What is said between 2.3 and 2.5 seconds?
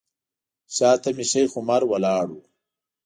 و.